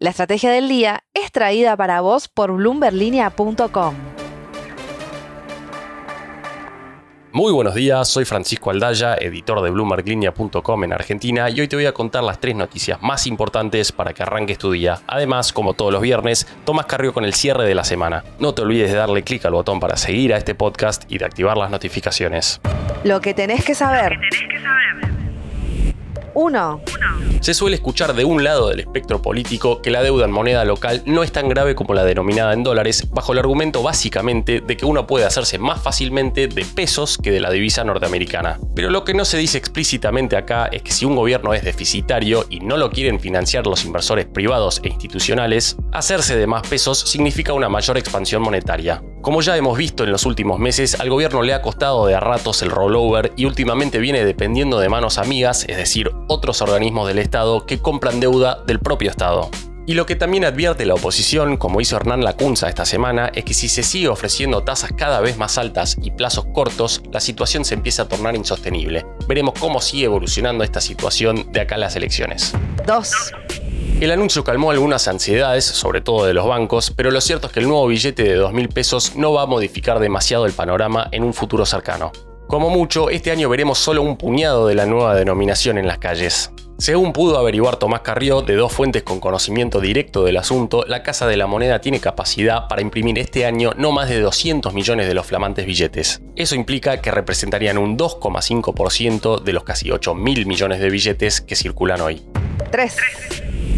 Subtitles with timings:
[0.00, 3.94] La estrategia del día es traída para vos por bloomberlinia.com.
[7.32, 11.86] Muy buenos días, soy Francisco Aldaya, editor de BloombergLinea.com en Argentina y hoy te voy
[11.86, 15.00] a contar las tres noticias más importantes para que arranques tu día.
[15.08, 18.22] Además, como todos los viernes, Tomás Carrió con el cierre de la semana.
[18.38, 21.24] No te olvides de darle clic al botón para seguir a este podcast y de
[21.24, 22.60] activar las notificaciones.
[23.02, 24.16] Lo que tenés que saber.
[26.38, 26.80] 1.
[27.40, 31.02] Se suele escuchar de un lado del espectro político que la deuda en moneda local
[31.04, 34.86] no es tan grave como la denominada en dólares, bajo el argumento básicamente de que
[34.86, 38.60] uno puede hacerse más fácilmente de pesos que de la divisa norteamericana.
[38.76, 42.46] Pero lo que no se dice explícitamente acá es que si un gobierno es deficitario
[42.48, 47.52] y no lo quieren financiar los inversores privados e institucionales, hacerse de más pesos significa
[47.52, 49.02] una mayor expansión monetaria.
[49.22, 52.20] Como ya hemos visto en los últimos meses, al gobierno le ha costado de a
[52.20, 57.18] ratos el rollover y últimamente viene dependiendo de manos amigas, es decir, otros organismos del
[57.18, 59.50] Estado que compran deuda del propio Estado.
[59.86, 63.54] Y lo que también advierte la oposición, como hizo Hernán Lacunza esta semana, es que
[63.54, 67.74] si se sigue ofreciendo tasas cada vez más altas y plazos cortos, la situación se
[67.74, 69.04] empieza a tornar insostenible.
[69.26, 72.52] Veremos cómo sigue evolucionando esta situación de acá a las elecciones.
[72.86, 73.12] 2.
[74.00, 77.58] El anuncio calmó algunas ansiedades, sobre todo de los bancos, pero lo cierto es que
[77.58, 81.34] el nuevo billete de 2.000 pesos no va a modificar demasiado el panorama en un
[81.34, 82.12] futuro cercano.
[82.46, 86.52] Como mucho, este año veremos solo un puñado de la nueva denominación en las calles.
[86.78, 91.26] Según pudo averiguar Tomás Carrió de dos fuentes con conocimiento directo del asunto, la Casa
[91.26, 95.14] de la Moneda tiene capacidad para imprimir este año no más de 200 millones de
[95.14, 96.22] los flamantes billetes.
[96.36, 101.56] Eso implica que representarían un 2,5% de los casi 8 mil millones de billetes que
[101.56, 102.22] circulan hoy.
[102.70, 102.96] 3.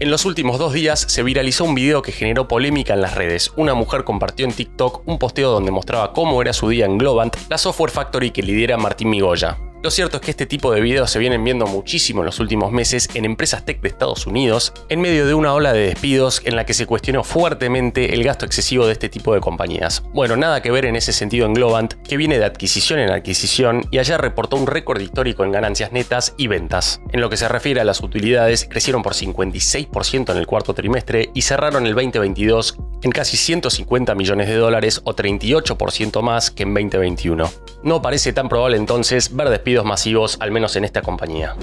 [0.00, 3.52] En los últimos dos días se viralizó un video que generó polémica en las redes.
[3.56, 7.36] Una mujer compartió en TikTok un posteo donde mostraba cómo era su día en Globant,
[7.48, 9.56] la software factory que lidera Martín Migoya.
[9.84, 12.72] Lo cierto es que este tipo de videos se vienen viendo muchísimo en los últimos
[12.72, 16.56] meses en empresas tech de Estados Unidos, en medio de una ola de despidos en
[16.56, 20.02] la que se cuestionó fuertemente el gasto excesivo de este tipo de compañías.
[20.14, 23.86] Bueno, nada que ver en ese sentido en Globant, que viene de adquisición en adquisición
[23.90, 27.02] y ayer reportó un récord histórico en ganancias netas y ventas.
[27.12, 31.28] En lo que se refiere a las utilidades, crecieron por 56% en el cuarto trimestre
[31.34, 36.72] y cerraron el 2022 en casi 150 millones de dólares o 38% más que en
[36.72, 37.50] 2021.
[37.84, 41.54] No parece tan probable entonces ver despidos masivos, al menos en esta compañía.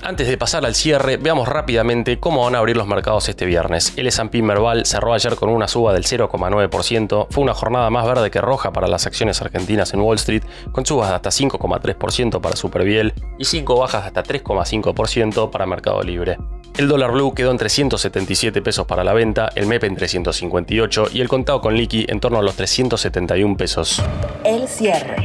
[0.00, 3.92] Antes de pasar al cierre, veamos rápidamente cómo van a abrir los mercados este viernes.
[3.96, 8.30] El S&P Merval cerró ayer con una suba del 0,9%, fue una jornada más verde
[8.30, 12.54] que roja para las acciones argentinas en Wall Street, con subas de hasta 5,3% para
[12.54, 16.38] Superbiel y 5 bajas de hasta 3,5% para Mercado Libre.
[16.78, 21.20] El dólar blue quedó en 377 pesos para la venta, el MEP en 358 y
[21.20, 24.02] el contado con liqui en torno a los 371 pesos.
[24.44, 25.16] El cierre.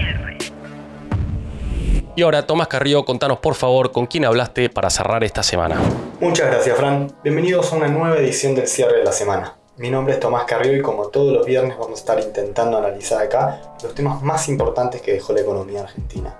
[2.16, 5.78] Y ahora, Tomás Carrillo, contanos por favor con quién hablaste para cerrar esta semana.
[6.19, 7.12] Muchas gracias, Fran.
[7.24, 9.56] Bienvenidos a una nueva edición del cierre de la semana.
[9.78, 13.22] Mi nombre es Tomás Carrillo y como todos los viernes vamos a estar intentando analizar
[13.22, 16.38] acá los temas más importantes que dejó la economía argentina.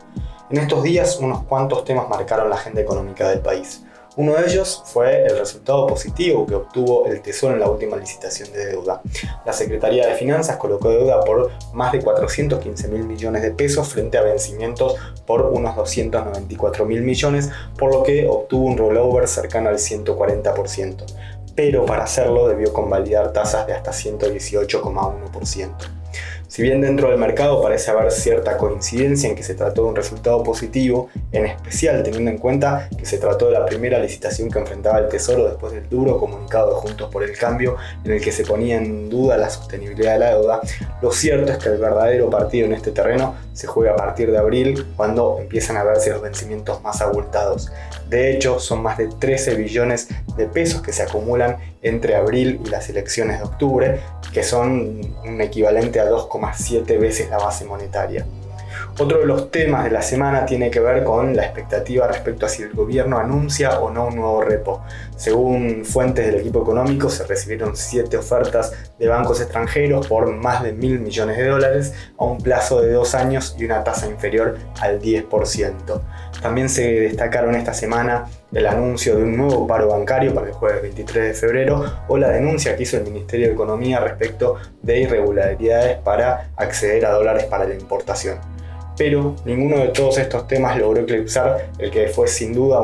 [0.50, 3.84] En estos días unos cuantos temas marcaron la agenda económica del país.
[4.18, 8.52] Uno de ellos fue el resultado positivo que obtuvo el Tesoro en la última licitación
[8.52, 9.02] de deuda.
[9.46, 14.18] La Secretaría de Finanzas colocó deuda por más de 415 mil millones de pesos frente
[14.18, 14.96] a vencimientos
[15.26, 21.06] por unos 294 mil millones, por lo que obtuvo un rollover cercano al 140%.
[21.56, 26.01] Pero para hacerlo debió convalidar tasas de hasta 118,1%.
[26.52, 29.96] Si bien dentro del mercado parece haber cierta coincidencia en que se trató de un
[29.96, 34.60] resultado positivo, en especial teniendo en cuenta que se trató de la primera licitación que
[34.60, 38.34] enfrentaba el Tesoro después del duro comunicado de Juntos por el Cambio en el que
[38.34, 40.62] se ponía en duda la sostenibilidad de la deuda,
[41.02, 44.38] lo cierto es que el verdadero partido en este terreno se juega a partir de
[44.38, 47.72] abril cuando empiezan a verse los vencimientos más abultados.
[48.10, 52.70] De hecho, son más de 13 billones de pesos que se acumulan entre abril y
[52.70, 54.00] las elecciones de octubre,
[54.34, 56.06] que son un equivalente a
[56.42, 58.26] 2,7 veces la base monetaria.
[59.00, 62.50] Otro de los temas de la semana tiene que ver con la expectativa respecto a
[62.50, 64.84] si el gobierno anuncia o no un nuevo repo.
[65.16, 70.74] Según fuentes del equipo económico, se recibieron siete ofertas de bancos extranjeros por más de
[70.74, 75.02] mil millones de dólares a un plazo de dos años y una tasa inferior al
[75.02, 76.02] 10%.
[76.42, 80.82] También se destacaron esta semana el anuncio de un nuevo paro bancario para el jueves
[80.82, 85.98] 23 de febrero o la denuncia que hizo el Ministerio de Economía respecto de irregularidades
[86.00, 88.61] para acceder a dólares para la importación
[89.02, 92.82] pero ninguno de todos estos temas logró eclipsar el que fue sin duda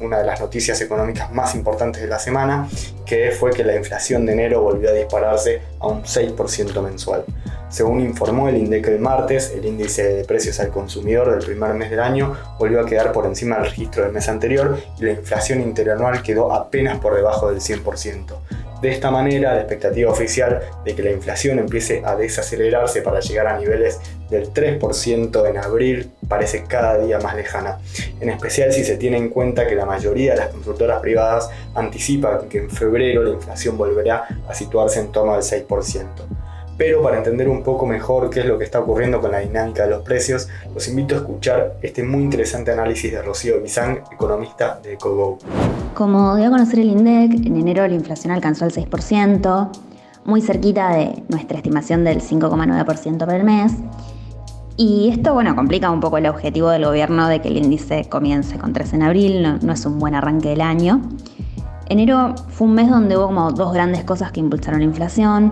[0.00, 2.68] una de las noticias económicas más importantes de la semana,
[3.04, 7.24] que fue que la inflación de enero volvió a dispararse a un 6% mensual.
[7.68, 11.90] Según informó el INDEC el martes, el índice de precios al consumidor del primer mes
[11.90, 15.60] del año volvió a quedar por encima del registro del mes anterior y la inflación
[15.60, 18.36] interanual quedó apenas por debajo del 100%.
[18.80, 23.46] De esta manera, la expectativa oficial de que la inflación empiece a desacelerarse para llegar
[23.46, 27.78] a niveles del 3% en abril parece cada día más lejana,
[28.20, 32.48] en especial si se tiene en cuenta que la mayoría de las consultoras privadas anticipan
[32.48, 36.35] que en febrero la inflación volverá a situarse en torno al 6%.
[36.76, 39.84] Pero para entender un poco mejor qué es lo que está ocurriendo con la dinámica
[39.84, 44.78] de los precios, los invito a escuchar este muy interesante análisis de Rocío Bizán, economista
[44.82, 45.38] de EcoGo.
[45.94, 49.70] Como dio a conocer el INDEC, en enero la inflación alcanzó el 6%,
[50.26, 53.72] muy cerquita de nuestra estimación del 5,9% por el mes.
[54.76, 58.58] Y esto, bueno, complica un poco el objetivo del gobierno de que el índice comience
[58.58, 61.00] con 3 en abril, no, no es un buen arranque del año.
[61.88, 65.50] Enero fue un mes donde hubo como dos grandes cosas que impulsaron la inflación.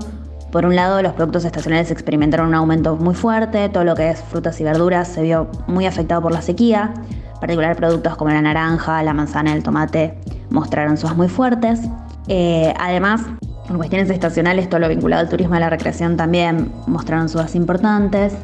[0.54, 4.20] Por un lado, los productos estacionales experimentaron un aumento muy fuerte, todo lo que es
[4.20, 8.40] frutas y verduras se vio muy afectado por la sequía, en particular productos como la
[8.40, 10.16] naranja, la manzana, el tomate
[10.50, 11.80] mostraron subas muy fuertes.
[12.28, 13.22] Eh, además,
[13.68, 17.56] en cuestiones estacionales, todo lo vinculado al turismo y a la recreación también mostraron subas
[17.56, 18.34] importantes.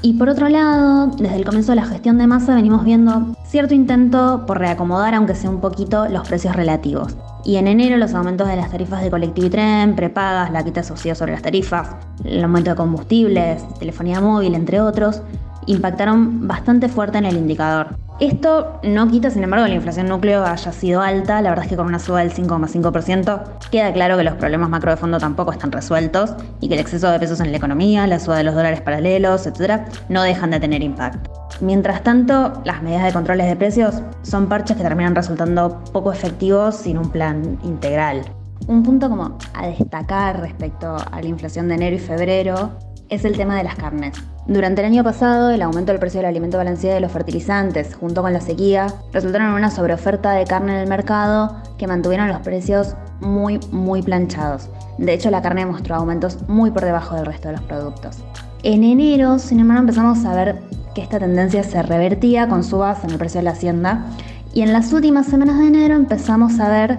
[0.00, 3.74] Y por otro lado, desde el comienzo de la gestión de masa venimos viendo cierto
[3.74, 7.14] intento por reacomodar, aunque sea un poquito, los precios relativos.
[7.44, 10.82] Y en enero los aumentos de las tarifas de colectivo y tren, prepagas, la quita
[10.82, 11.90] social sobre las tarifas,
[12.24, 15.22] el aumento de combustibles, telefonía móvil, entre otros,
[15.66, 17.96] impactaron bastante fuerte en el indicador.
[18.20, 21.42] Esto no quita, sin embargo, que la inflación núcleo haya sido alta.
[21.42, 24.92] La verdad es que con una suba del 5,5% queda claro que los problemas macro
[24.92, 28.20] de fondo tampoco están resueltos y que el exceso de pesos en la economía, la
[28.20, 31.41] suba de los dólares paralelos, etc., no dejan de tener impacto.
[31.60, 36.76] Mientras tanto, las medidas de controles de precios son parches que terminan resultando poco efectivos
[36.76, 38.22] sin un plan integral.
[38.68, 42.70] Un punto como a destacar respecto a la inflación de enero y febrero
[43.08, 44.14] es el tema de las carnes.
[44.46, 47.94] Durante el año pasado, el aumento del precio del alimento balanceado y de los fertilizantes,
[47.94, 52.28] junto con la sequía, resultaron en una sobreoferta de carne en el mercado que mantuvieron
[52.28, 54.68] los precios muy, muy planchados.
[54.98, 58.24] De hecho, la carne mostró aumentos muy por debajo del resto de los productos.
[58.62, 60.58] En enero, sin embargo, empezamos a ver
[60.94, 64.06] que esta tendencia se revertía con subas en el precio de la hacienda
[64.54, 66.98] y en las últimas semanas de enero empezamos a ver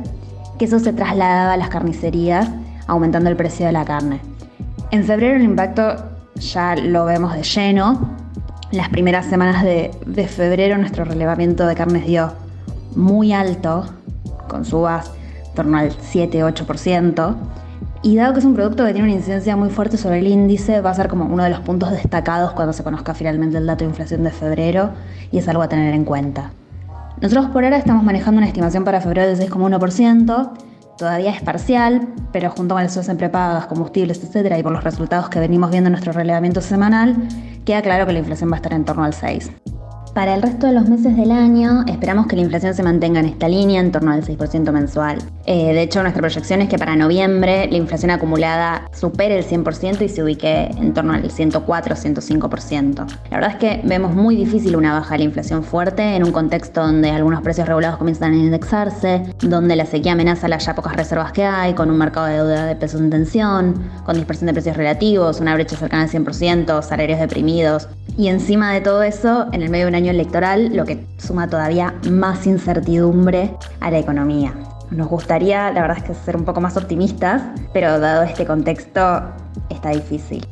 [0.57, 2.49] que eso se trasladaba a las carnicerías,
[2.87, 4.19] aumentando el precio de la carne.
[4.91, 5.95] En febrero el impacto
[6.35, 8.09] ya lo vemos de lleno.
[8.71, 9.91] Las primeras semanas de,
[10.27, 12.33] febrero nuestro relevamiento de carnes dio
[12.95, 13.85] muy alto,
[14.47, 15.11] con subas
[15.55, 17.35] torno al 7-8%.
[18.05, 20.81] Y dado que es un producto que tiene una incidencia muy fuerte sobre el índice,
[20.81, 23.85] va a ser como uno de los puntos destacados cuando se conozca finalmente el dato
[23.85, 24.89] de inflación de febrero
[25.31, 26.51] y es algo a tener en cuenta.
[27.21, 30.51] Nosotros por ahora estamos manejando una estimación para febrero de 6,1%,
[30.97, 35.29] todavía es parcial, pero junto con subas en prepagas, combustibles, etcétera, y por los resultados
[35.29, 37.15] que venimos viendo en nuestro relevamiento semanal,
[37.63, 39.49] queda claro que la inflación va a estar en torno al 6.
[40.13, 43.25] Para el resto de los meses del año, esperamos que la inflación se mantenga en
[43.25, 45.17] esta línea, en torno al 6% mensual.
[45.47, 50.03] Eh, de hecho, nuestra proyección es que para noviembre la inflación acumulada supere el 100%
[50.03, 53.07] y se ubique en torno al 104-105%.
[53.31, 56.31] La verdad es que vemos muy difícil una baja de la inflación fuerte en un
[56.31, 60.95] contexto donde algunos precios regulados comienzan a indexarse, donde la sequía amenaza las ya pocas
[60.95, 64.53] reservas que hay, con un mercado de deuda de pesos en tensión, con dispersión de
[64.53, 67.89] precios relativos, una brecha cercana al 100%, salarios deprimidos.
[68.15, 71.95] Y encima de todo eso, en el medio de un electoral, lo que suma todavía
[72.09, 74.53] más incertidumbre a la economía.
[74.91, 77.41] Nos gustaría, la verdad es que ser un poco más optimistas,
[77.73, 79.23] pero dado este contexto
[79.69, 80.45] está difícil.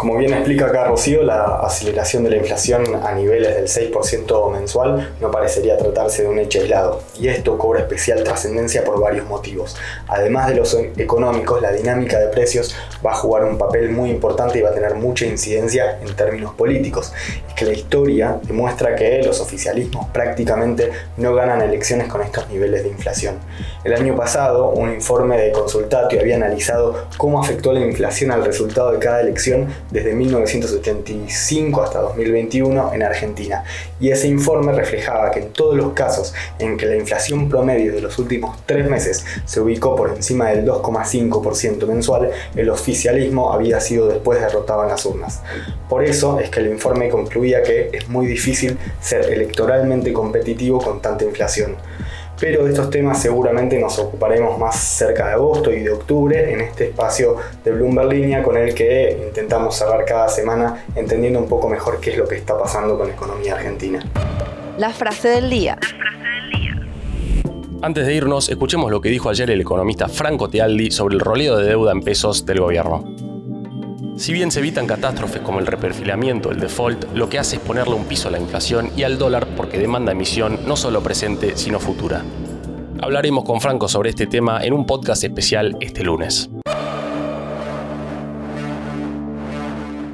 [0.00, 5.12] Como bien explica acá Rocío, la aceleración de la inflación a niveles del 6% mensual
[5.20, 9.76] no parecería tratarse de un hecho aislado, y esto cobra especial trascendencia por varios motivos.
[10.08, 14.58] Además de los económicos, la dinámica de precios va a jugar un papel muy importante
[14.58, 17.12] y va a tener mucha incidencia en términos políticos.
[17.46, 22.84] Es que la historia demuestra que los oficialismos prácticamente no ganan elecciones con estos niveles
[22.84, 23.34] de inflación.
[23.84, 28.92] El año pasado, un informe de Consultatio había analizado cómo afectó la inflación al resultado
[28.92, 33.64] de cada elección desde 1985 hasta 2021 en Argentina,
[33.98, 38.00] y ese informe reflejaba que en todos los casos en que la inflación promedio de
[38.00, 44.08] los últimos tres meses se ubicó por encima del 2,5% mensual, el oficialismo había sido
[44.08, 45.42] después derrotado en las urnas.
[45.88, 51.00] Por eso es que el informe concluía que es muy difícil ser electoralmente competitivo con
[51.00, 51.76] tanta inflación
[52.40, 56.62] pero de estos temas seguramente nos ocuparemos más cerca de agosto y de octubre en
[56.62, 61.68] este espacio de Bloomberg Línea con el que intentamos cerrar cada semana entendiendo un poco
[61.68, 64.02] mejor qué es lo que está pasando con la economía argentina.
[64.78, 65.78] La frase del día.
[67.82, 71.56] Antes de irnos, escuchemos lo que dijo ayer el economista Franco Tealdi sobre el roleo
[71.56, 73.19] de deuda en pesos del gobierno.
[74.20, 77.94] Si bien se evitan catástrofes como el reperfilamiento, el default, lo que hace es ponerle
[77.94, 81.80] un piso a la inflación y al dólar porque demanda emisión no solo presente, sino
[81.80, 82.22] futura.
[83.00, 86.50] Hablaremos con Franco sobre este tema en un podcast especial este lunes.